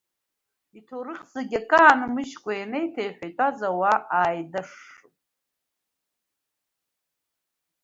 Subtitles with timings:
[0.77, 5.09] Иҭоурых зегьы акы аанмыжькәа ианеиҭеиҳәа, итәаз ауаа ааидашшылт.